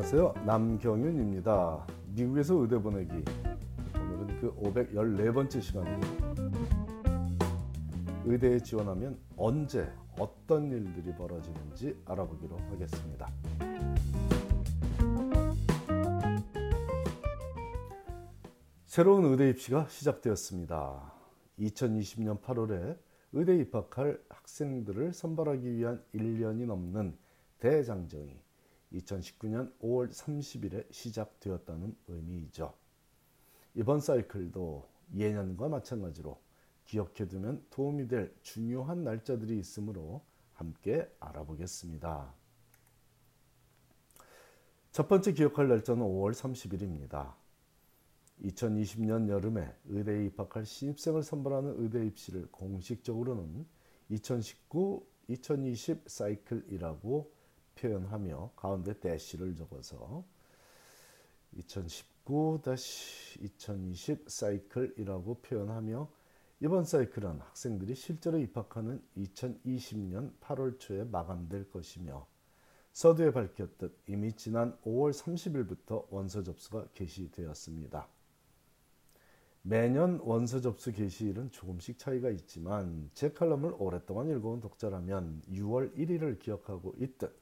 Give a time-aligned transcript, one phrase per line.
[0.00, 0.32] 안녕하세요.
[0.46, 1.86] 남경윤입니다.
[2.14, 3.22] 미국에서 의대 보내기.
[3.94, 6.34] 오늘은 그 514번째 시간입니다.
[8.24, 13.30] 의대에 지원하면 언제 어떤 일들이 벌어지는지 알아보기로 하겠습니다.
[18.86, 21.12] 새로운 의대 입시가 시작되었습니다.
[21.58, 22.96] 2020년 8월에
[23.34, 27.18] 의대 입학할 학생들을 선발하기 위한 1년이 넘는
[27.58, 28.49] 대장정이
[28.92, 32.74] 2019년 5월 30일에 시작되었다는 의미이죠.
[33.74, 36.40] 이번 사이클도 예년과 마찬가지로
[36.86, 40.22] 기억해두면 도움이 될 중요한 날짜들이 있으므로
[40.54, 42.34] 함께 알아보겠습니다.
[44.92, 47.34] 첫 번째 기억할 날짜는 5월 30일입니다.
[48.42, 53.66] 2020년 여름에 의대에 입학할 신입생을 선발하는 의대 입시를 공식적으로는
[54.10, 57.32] 2019-2020 사이클이라고
[57.80, 60.24] 표현하며 가운데 대시를 적어서
[61.56, 66.08] 2019-2020 사이클이라고 표현하며
[66.62, 72.26] 이번 사이클은 학생들이 실제로 입학하는 2020년 8월 초에 마감될 것이며
[72.92, 78.06] 서두에 밝혔듯 이미 지난 5월 30일부터 원서 접수가 개시되었습니다.
[79.62, 86.94] 매년 원서 접수 개시일은 조금씩 차이가 있지만 제 칼럼을 오랫동안 읽어온 독자라면 6월 1일을 기억하고
[86.98, 87.34] 있듯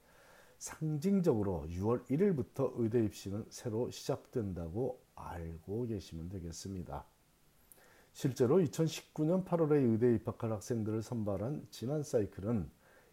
[0.58, 7.04] 상징적으로 6월 1일부터 의대 입시는 새로 시작된다고 알고 계시면 되겠습니다.
[8.12, 12.68] 실제로 2019년 8월에 의대에 입학할 학생들을 선발한 지난 사이클은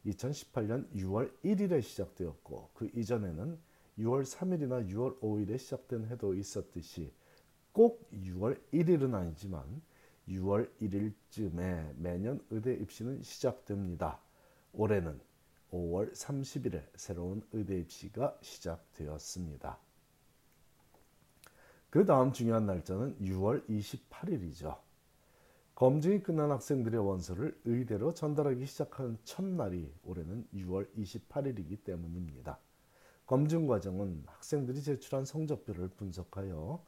[0.08, 3.60] 2018년 6월 1일에 시작되었고 그 이전에는
[4.00, 7.14] 6월 3일이나 6월 5일에 시작된 해도 있었듯이
[7.72, 9.82] 꼭 6월 1일은 아니지만
[10.28, 14.20] 6월 1일쯤에 매년 의대 입시는 시작됩니다.
[14.74, 15.20] 올해는
[15.76, 19.78] 5월 30일에 새로운 의대 입시가 시작되었습니다.
[21.90, 24.78] 그 다음 중요한 날짜는 6월 28일이죠.
[25.76, 32.58] 검증이 끝난 학생들의 원서를 의대로 전달하기 시작하는 첫날이 올해는 6월 28일이기 때문입니다.
[33.26, 36.82] 검증 과정은 학생들이 제출한 성적표를 분석하여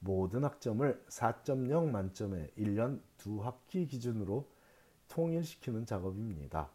[0.00, 4.46] 모든 학점을 4.0 만점에 1년 두 학기 기준으로
[5.08, 6.70] 통일시키는 작업입니다.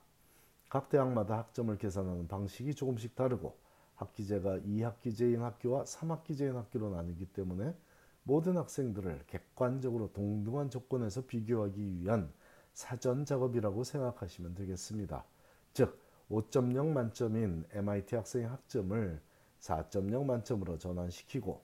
[0.73, 3.55] 각 대학마다 학점을 계산하는 방식이 조금씩 다르고
[3.93, 7.75] 학기제가 2학기제인 학교와 3학기제인 학교로 나뉘기 때문에
[8.23, 12.33] 모든 학생들을 객관적으로 동등한 조건에서 비교하기 위한
[12.73, 15.23] 사전 작업이라고 생각하시면 되겠습니다.
[15.73, 16.01] 즉
[16.31, 19.21] 5.0 만점인 MIT 학생의 학점을
[19.59, 21.61] 4.0 만점으로 전환시키고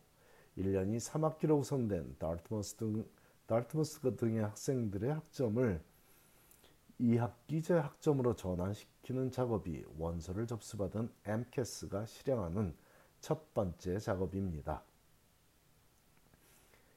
[0.55, 3.05] 1년이 3학기로 우선된 다트머스 등
[3.47, 5.81] 다트머스 등의 학생들의 학점을
[6.99, 12.75] 2학기제 학점으로 전환시키는 작업이 원서를 접수받은 MCAS가 실행하는
[13.21, 14.83] 첫 번째 작업입니다.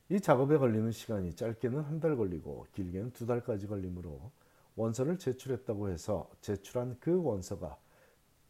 [0.08, 4.30] 이 작업에 걸리는 시간이 짧게는 한 달 걸리고 길게는 두 달까지 걸리므로
[4.74, 7.78] 원서를 제출했다고 해서 제출한 그 원서가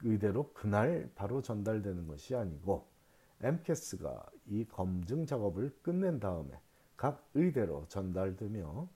[0.02, 2.86] 의대로 그날 바로 전달되는 것이 아니고
[3.42, 6.58] MCAS가 이 검증 작업을 끝낸 다음에
[6.96, 8.88] 각 의대로 전달되며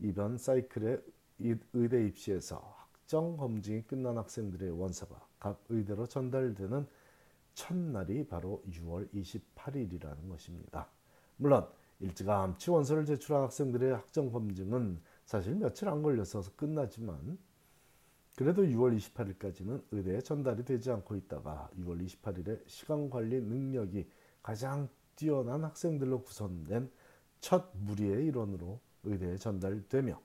[0.00, 1.02] 이번 사이클의
[1.38, 2.74] 의대 입시에서
[3.04, 6.86] 학점 검증이 끝난 학생들의 원서가 각 의대로 전달되는
[7.54, 10.88] 첫날이 바로 6월 28일이라는 것입니다.
[11.36, 11.66] 물론
[12.00, 17.38] 일찌감치 원서를 제출한 학생들의 학점 검증은 사실 며칠 안 걸려서 끝나지만
[18.36, 24.08] 그래도 6월 28일까지는 의대에 전달이 되지 않고 있다가 6월 28일에 시간 관리 능력이
[24.42, 26.90] 가장 뛰어난 학생들로 구성된
[27.40, 30.20] 첫 무리의 일원으로 의대에 전달되며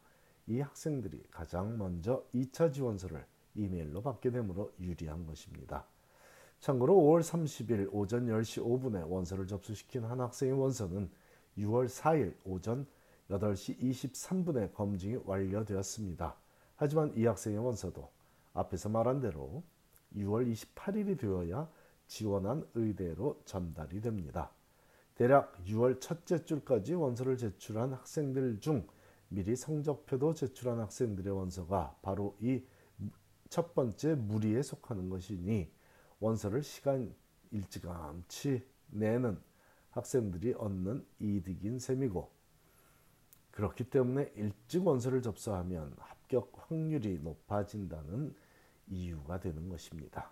[0.50, 3.24] 이 학생들이 가장 먼저 2차 지원서를
[3.54, 5.86] 이메일로 받게 되므로 유리한 것입니다.
[6.60, 11.09] 참고로 5월 30일 오전 10시 5분에 원서를 접수시킨 한 학생의 원서는
[11.59, 12.88] 6월 4일 오전
[13.30, 16.36] 8시 23분에 검증이 완료되었습니다.
[16.76, 18.09] 하지만 이 학생의 원서도
[18.54, 19.62] 앞에서 말한 대로
[20.16, 21.70] 6월 28일이 되어야
[22.08, 24.50] 지원한 의대로 전달이 됩니다.
[25.14, 28.88] 대략 6월 첫째 주까지 원서를 제출한 학생들 중
[29.29, 32.64] 미리 성적표도 제출한 학생들의 원서가 바로 이
[33.49, 35.72] 첫 번째 무리에 속하는 것이니
[36.20, 37.14] 원서를 시간
[37.52, 39.41] 일찌감치 내는
[39.90, 42.31] 학생들이 얻는 이득인 셈이고
[43.52, 48.35] 그렇기 때문에 일찍 원서를 접수하면 합격 확률이 높아진다는
[48.87, 50.32] 이유가 되는 것입니다.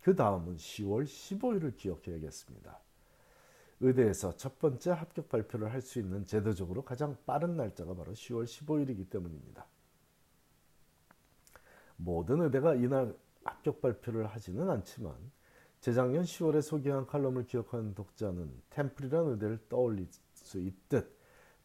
[0.00, 2.80] 그 다음은 10월 15일을 기억해야겠습니다.
[3.80, 9.10] 의대에서 첫 번째 합격 발표를 할 수 있는 제도적으로 가장 빠른 날짜가 바로 10월 15일이기
[9.10, 9.66] 때문입니다.
[11.96, 13.14] 모든 의대가 이날
[13.44, 15.14] 합격 발표를 하지는 않지만
[15.80, 21.14] 재작년 10월에 소개한 칼럼을 기억하는 독자는 템플이라는 의대를 떠올릴 수 있듯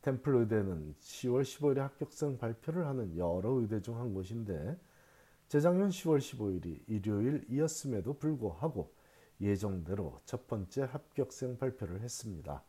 [0.02, 4.78] 템플 의대는 10월 15일에 합격생 발표를 하는 여러 의대 중 한 곳인데
[5.48, 8.94] 재작년 10월 15일이 일요일이었음에도 불구하고
[9.42, 12.64] 예정대로 첫 번째 합격생 발표를 했습니다.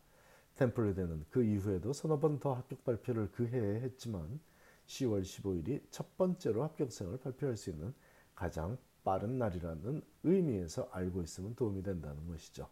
[0.57, 4.41] 템플 의대는 그 이후에도 서너 번 더 합격 발표를 그 해에 했지만
[4.87, 7.95] 10월 15일이 첫 번째로 합격생을 발표할 수 있는
[8.35, 12.69] 가장 빠른 날이라는 의미에서 알고 있으면 도움이 된다는 것이죠.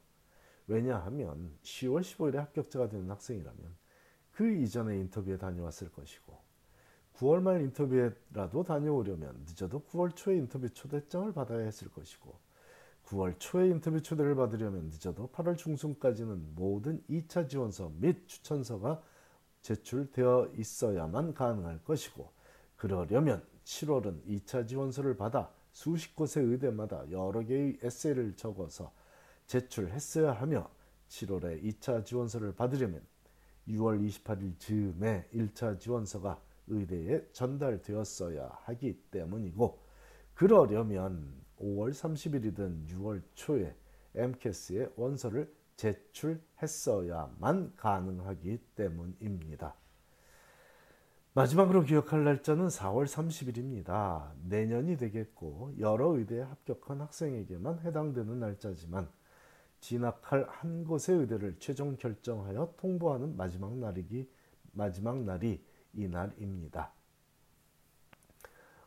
[0.67, 3.77] 왜냐하면 10월 15일에 합격자가 되는 학생이라면
[4.33, 6.39] 그 이전에 인터뷰에 다녀왔을 것이고
[7.17, 12.39] 9월 말 인터뷰에라도 다녀오려면 늦어도 9월 초에 인터뷰 초대장을 받아야 했을 것이고
[13.11, 19.03] 9월 초에 인터뷰 초대를 받으려면 늦어도 8월 중순까지는 모든 2차 지원서 및 추천서가
[19.63, 22.31] 제출되어 있어야만 가능할 것이고
[22.77, 28.93] 그러려면 7월은 2차 지원서를 받아 수십 곳의 의대마다 여러 개의 에세이를 적어서
[29.47, 30.71] 제출했어야 하며
[31.09, 33.05] 7월에 2차 지원서를 받으려면
[33.69, 39.81] 6월 28일 즈음에 1차 지원서가 의대에 전달되었어야 하기 때문이고
[40.35, 43.75] 그러려면 5월 30일이든 6월 초에
[44.15, 49.75] MCAS에 원서를 제출했어야만 가능하기 때문입니다.
[51.33, 54.33] 마지막으로 기억할 날짜는 4월 30일입니다.
[54.49, 59.09] 내년이 되겠고 여러 의대에 합격한 학생에게만 해당되는 날짜지만
[59.79, 64.29] 진학할 한 곳의 의대를 최종 결정하여 통보하는 마지막 날이기
[64.73, 65.65] 마지막 날이
[65.95, 66.93] 이 날입니다.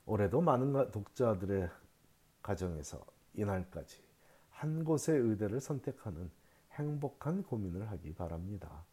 [0.05, 1.69] 올해도 많은 독자들의
[2.43, 3.03] 가정에서
[3.33, 4.03] 이날까지
[4.51, 6.29] 한 곳의 의대를 선택하는
[6.73, 8.85] 행복한 고민을 하기 바랍니다.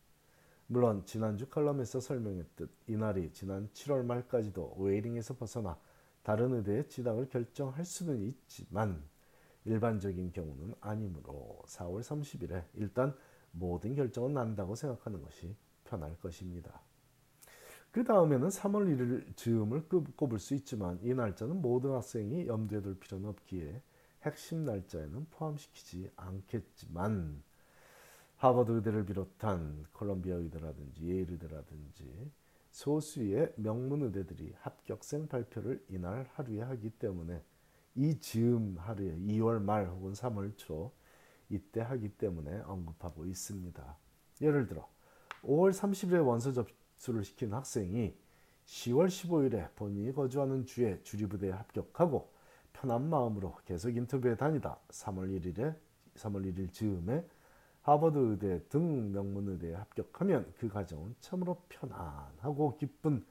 [0.67, 5.79] 물론 지난주 칼럼에서 설명했듯 이날이 지난 7월 말까지도 웨이링에서 벗어나
[6.23, 9.03] 다른 의대에 진학을 결정할 수는 있지만
[9.65, 13.15] 일반적인 경우는 아니므로 4월 30일에 일단
[13.53, 16.81] 모든 결정은 난다고 생각하는 것이 편할 것입니다.
[17.93, 23.29] 그 다음에는 3월 1일 즈음을 꼽을 수 있지만 이 날짜는 모든 학생이 염두에 둘 필요는
[23.31, 23.83] 없기에
[24.23, 27.43] 핵심 날짜에는 포함시키지 않겠지만
[28.37, 32.31] 하버드 의대를 비롯한 콜롬비아 의대라든지 예일 의대라든지
[32.71, 37.43] 소수의 명문 의대들이 합격생 발표를 이날 하루에 하기 때문에
[37.97, 40.93] 이 즈음 하루에 2월 말 혹은 3월 초
[41.49, 43.97] 이때 하기 때문에 언급하고 있습니다.
[44.43, 44.89] 예를 들어
[45.43, 46.53] 5월 30일에 원서
[47.01, 48.15] 접수를 시킨 학생이
[48.67, 52.31] 10월 15일에 본인이 거주하는 주에 주리부대에 합격하고
[52.73, 55.75] 편한 마음으로 계속 인터뷰에 다니다 3월 1일에
[56.17, 57.27] 3월 1일 즈음에
[57.83, 63.25] 하버드 의대 등 명문 의대에 합격하면 그 가정은 참으로 편안하고 기쁜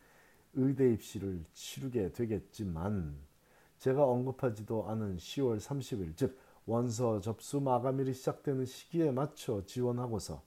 [0.53, 3.15] 의대 입시를 치르게 되겠지만
[3.77, 10.41] 제가 언급하지도 않은 10월 30일 즉 원서 접수 마감일이 시작되는 시기에 맞춰 지원하고서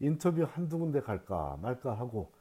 [0.00, 2.32] 인터뷰 한두 군데 갈까 말까 하고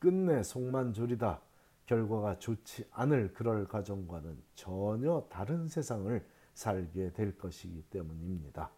[0.00, 1.40] 끝내 속만 졸이다
[1.86, 6.24] 결과가 좋지 않을 그럴 가정과는 전혀 다른 세상을
[6.54, 8.70] 살게 될 것이기 때문입니다.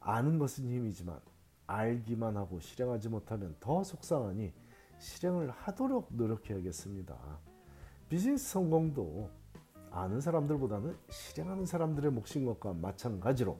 [0.00, 1.20] 아는 것은 힘이지만
[1.66, 4.52] 알기만 하고 실행하지 못하면 더 속상하니
[4.98, 7.16] 실행을 하도록 노력해야겠습니다.
[8.08, 9.30] 비즈니스 성공도
[9.90, 13.58] 아는 사람들보다는 실행하는 사람들의 몫인 것과 마찬가지로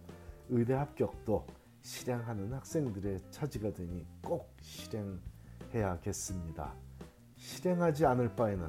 [0.48, 1.44] 의대 합격도
[1.82, 6.85] 실행하는 학생들의 차지가 되니 꼭 실행해야겠습니다.
[7.46, 8.68] 실행하지 않을 바에는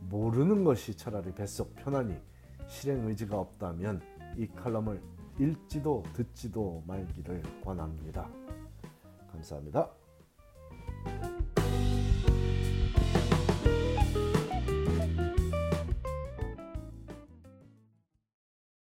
[0.00, 2.18] 모르는 것이 차라리 뱃속 편하니
[2.66, 4.02] 실행 의지가 없다면
[4.36, 5.00] 이 칼럼을
[5.38, 8.28] 읽지도 듣지도 말기를 권합니다.
[9.30, 9.88] 감사합니다.